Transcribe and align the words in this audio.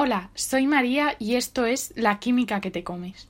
Hola, 0.00 0.30
soy 0.34 0.68
María 0.68 1.16
y 1.18 1.34
esto 1.34 1.66
es 1.66 1.92
La 1.96 2.20
Química 2.20 2.60
que 2.60 2.70
te 2.70 2.84
comes. 2.84 3.26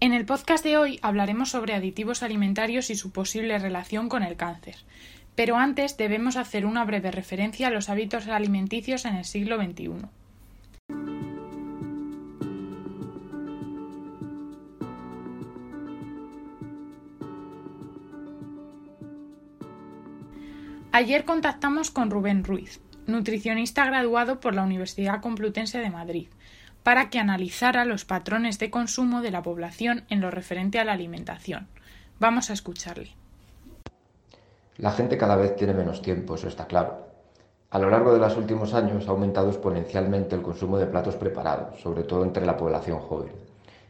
En 0.00 0.14
el 0.14 0.24
podcast 0.24 0.64
de 0.64 0.78
hoy 0.78 0.98
hablaremos 1.02 1.50
sobre 1.50 1.74
aditivos 1.74 2.22
alimentarios 2.22 2.88
y 2.88 2.94
su 2.94 3.12
posible 3.12 3.58
relación 3.58 4.08
con 4.08 4.22
el 4.22 4.36
cáncer. 4.36 4.76
Pero 5.34 5.58
antes 5.58 5.98
debemos 5.98 6.38
hacer 6.38 6.64
una 6.64 6.86
breve 6.86 7.10
referencia 7.10 7.66
a 7.66 7.70
los 7.70 7.90
hábitos 7.90 8.28
alimenticios 8.28 9.04
en 9.04 9.16
el 9.16 9.26
siglo 9.26 9.62
XXI. 9.62 10.08
Ayer 20.94 21.24
contactamos 21.24 21.90
con 21.90 22.10
Rubén 22.10 22.44
Ruiz, 22.44 22.82
nutricionista 23.06 23.86
graduado 23.86 24.40
por 24.40 24.54
la 24.54 24.62
Universidad 24.62 25.22
Complutense 25.22 25.78
de 25.78 25.88
Madrid, 25.88 26.28
para 26.82 27.08
que 27.08 27.18
analizara 27.18 27.86
los 27.86 28.04
patrones 28.04 28.58
de 28.58 28.70
consumo 28.70 29.22
de 29.22 29.30
la 29.30 29.42
población 29.42 30.04
en 30.10 30.20
lo 30.20 30.30
referente 30.30 30.78
a 30.78 30.84
la 30.84 30.92
alimentación. 30.92 31.66
Vamos 32.20 32.50
a 32.50 32.52
escucharle. 32.52 33.16
La 34.76 34.92
gente 34.92 35.16
cada 35.16 35.36
vez 35.36 35.56
tiene 35.56 35.72
menos 35.72 36.02
tiempo, 36.02 36.34
eso 36.34 36.48
está 36.48 36.66
claro. 36.66 37.06
A 37.70 37.78
lo 37.78 37.88
largo 37.88 38.12
de 38.12 38.20
los 38.20 38.36
últimos 38.36 38.74
años 38.74 39.08
ha 39.08 39.12
aumentado 39.12 39.48
exponencialmente 39.48 40.36
el 40.36 40.42
consumo 40.42 40.76
de 40.76 40.84
platos 40.84 41.16
preparados, 41.16 41.80
sobre 41.80 42.02
todo 42.02 42.22
entre 42.22 42.44
la 42.44 42.58
población 42.58 42.98
joven, 42.98 43.32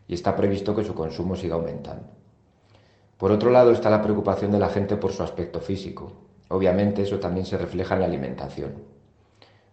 y 0.06 0.14
está 0.14 0.36
previsto 0.36 0.76
que 0.76 0.84
su 0.84 0.94
consumo 0.94 1.34
siga 1.34 1.56
aumentando. 1.56 2.06
Por 3.18 3.32
otro 3.32 3.50
lado 3.50 3.72
está 3.72 3.90
la 3.90 4.02
preocupación 4.02 4.52
de 4.52 4.60
la 4.60 4.68
gente 4.68 4.96
por 4.96 5.12
su 5.12 5.24
aspecto 5.24 5.60
físico. 5.60 6.30
Obviamente 6.52 7.00
eso 7.00 7.18
también 7.18 7.46
se 7.46 7.56
refleja 7.56 7.94
en 7.94 8.00
la 8.00 8.06
alimentación. 8.06 8.74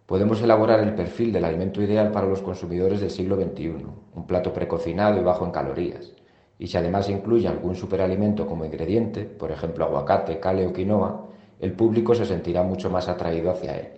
Podemos 0.06 0.40
elaborar 0.40 0.80
el 0.80 0.94
perfil 0.94 1.30
del 1.30 1.44
alimento 1.44 1.82
ideal 1.82 2.10
para 2.10 2.26
los 2.26 2.40
consumidores 2.40 3.00
del 3.00 3.10
siglo 3.10 3.36
XXI, 3.36 3.84
un 4.14 4.26
plato 4.26 4.54
precocinado 4.54 5.20
y 5.20 5.22
bajo 5.22 5.44
en 5.44 5.50
calorías. 5.50 6.14
Y 6.58 6.68
si 6.68 6.78
además 6.78 7.10
incluye 7.10 7.48
algún 7.48 7.76
superalimento 7.76 8.46
como 8.46 8.64
ingrediente, 8.64 9.24
por 9.24 9.52
ejemplo 9.52 9.84
aguacate, 9.84 10.40
cale 10.40 10.66
o 10.66 10.72
quinoa, 10.72 11.26
el 11.60 11.74
público 11.74 12.14
se 12.14 12.24
sentirá 12.24 12.62
mucho 12.62 12.88
más 12.88 13.08
atraído 13.08 13.50
hacia 13.50 13.76
él. 13.76 13.88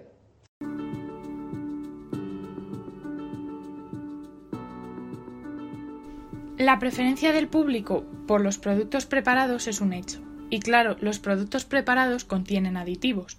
La 6.58 6.80
preferencia 6.80 7.33
del 7.33 7.46
público 7.46 8.02
por 8.27 8.41
los 8.41 8.58
productos 8.58 9.06
preparados 9.06 9.69
es 9.69 9.80
un 9.80 9.92
hecho. 9.92 10.31
Y 10.53 10.61
claro, 10.61 10.98
los 11.00 11.19
productos 11.19 11.64
preparados 11.64 12.27
contienen 12.27 12.77
aditivos. 12.77 13.39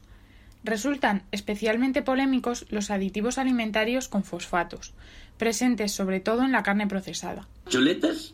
Resultan 0.64 1.22
especialmente 1.32 2.02
polémicos 2.02 2.66
los 2.70 2.90
aditivos 2.90 3.38
alimentarios 3.38 4.08
con 4.08 4.24
fosfatos, 4.24 4.96
presentes 5.38 5.92
sobre 5.92 6.22
todo 6.22 6.42
en 6.42 6.52
la 6.52 6.64
carne 6.64 6.88
procesada. 6.88 7.48
¿Chuletas? 7.70 8.34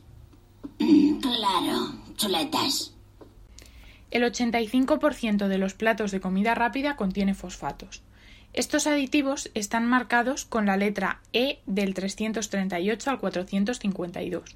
Claro, 0.78 2.00
chuletas. 2.16 2.96
El 4.12 4.24
85% 4.24 5.50
de 5.50 5.58
los 5.58 5.74
platos 5.74 6.12
de 6.12 6.22
comida 6.22 6.56
rápida 6.56 6.96
contiene 6.96 7.34
fosfatos. 7.34 8.02
Estos 8.54 8.88
aditivos 8.88 9.52
están 9.56 9.88
marcados 9.88 10.46
con 10.46 10.66
la 10.66 10.78
letra 10.78 11.20
E 11.34 11.60
del 11.66 11.94
338 11.94 13.10
al 13.10 13.20
452. 13.20 14.56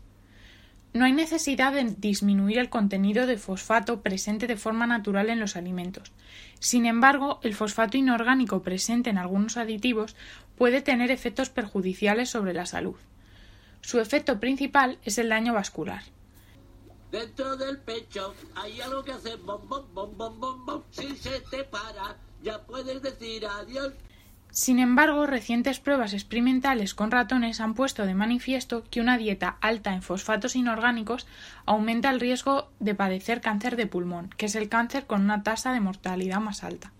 No 0.93 1.05
hay 1.05 1.11
necesidad 1.11 1.73
de 1.73 1.83
disminuir 1.97 2.59
el 2.59 2.69
contenido 2.69 3.25
de 3.25 3.37
fosfato 3.37 4.01
presente 4.01 4.45
de 4.45 4.57
forma 4.57 4.85
natural 4.85 5.31
en 5.31 5.39
los 5.39 5.55
alimentos. 5.55 6.11
Sin 6.59 6.85
embargo, 6.85 7.39
el 7.41 7.55
fosfato 7.55 7.97
inorgánico 7.97 8.61
presente 8.61 9.09
en 9.09 9.17
algunos 9.17 9.57
aditivos 9.57 10.15
puede 10.55 10.81
tener 10.81 11.09
efectos 11.09 11.49
perjudiciales 11.49 12.29
sobre 12.29 12.53
la 12.53 12.67
salud. 12.67 12.95
Su 13.81 13.99
efecto 13.99 14.39
principal 14.39 14.99
es 15.03 15.17
el 15.17 15.29
daño 15.29 15.53
vascular. 15.53 16.03
Dentro 17.11 17.57
del 17.57 17.79
pecho 17.79 18.33
hay 18.55 18.79
algo 18.81 19.03
que 19.03 19.11
hace 19.11 19.35
bom 19.35 19.67
bom 19.67 19.85
bom 19.93 20.15
bom 20.15 20.39
bom 20.39 20.65
bom. 20.65 20.83
Si 20.91 21.15
se 21.15 21.41
te 21.41 21.63
para, 21.63 22.17
ya 22.43 22.61
puedes 22.61 23.01
decir 23.01 23.45
adiós. 23.45 23.93
Sin 24.53 24.77
embargo, 24.77 25.25
recientes 25.25 25.79
pruebas 25.79 26.13
experimentales 26.13 26.93
con 26.93 27.09
ratones 27.09 27.59
han 27.59 27.73
puesto 27.73 28.05
de 28.05 28.13
manifiesto 28.13 28.83
que 28.91 29.01
una 29.01 29.17
dieta 29.17 29.57
alta 29.61 29.95
en 29.95 30.03
fosfatos 30.03 30.55
inorgánicos 30.55 31.25
aumenta 31.65 32.11
el 32.11 32.19
riesgo 32.19 32.69
de 32.79 32.93
padecer 32.93 33.41
cáncer 33.41 33.75
de 33.75 33.87
pulmón, 33.87 34.29
que 34.37 34.45
es 34.45 34.53
el 34.53 34.69
cáncer 34.69 35.07
con 35.07 35.23
una 35.23 35.41
tasa 35.41 35.73
de 35.73 35.79
mortalidad 35.79 36.39
más 36.39 36.63
alta. 36.63 36.91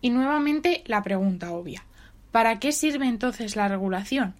Y 0.00 0.08
nuevamente 0.08 0.82
la 0.86 1.02
pregunta 1.02 1.52
obvia 1.52 1.84
¿para 2.32 2.58
qué 2.60 2.72
sirve 2.72 3.08
entonces 3.08 3.56
la 3.56 3.68
regulación? 3.68 4.34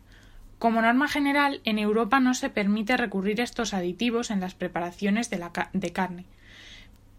Como 0.59 0.81
norma 0.81 1.09
general, 1.09 1.61
en 1.65 1.79
Europa 1.79 2.21
no 2.21 2.33
se 2.33 2.49
permite 2.49 2.97
recurrir 2.97 3.43
a 3.43 3.45
estos 3.45 3.75
aditivos 3.75 4.31
en 4.31 4.41
las 4.41 4.55
preparaciones 4.55 5.29
de, 5.29 5.45
de 5.75 5.93
carne, 5.93 6.25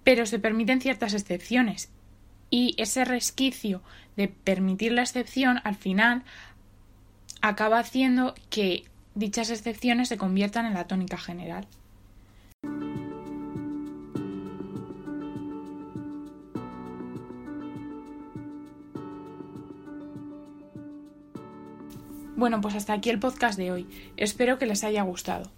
pero 0.04 0.26
se 0.26 0.40
permiten 0.40 0.82
ciertas 0.82 1.14
excepciones 1.14 1.92
y 2.50 2.76
ese 2.78 3.06
resquicio 3.06 3.82
de 4.16 4.28
permitir 4.28 4.92
la 4.92 5.02
excepción 5.02 5.60
al 5.64 5.76
final 5.76 6.24
acaba 7.42 7.80
haciendo 7.80 8.34
que 8.50 8.86
dichas 9.14 9.50
excepciones 9.50 10.10
se 10.10 10.18
conviertan 10.18 10.66
en 10.66 10.74
la 10.74 10.88
tónica 10.88 11.18
general. 11.18 11.68
Bueno, 22.36 22.60
pues 22.60 22.76
hasta 22.76 22.94
aquí 22.94 23.10
el 23.10 23.20
podcast 23.20 23.58
de 23.58 23.72
hoy. 23.72 23.88
Espero 24.18 24.60
que 24.60 24.66
les 24.66 24.84
haya 24.84 25.04
gustado. 25.04 25.52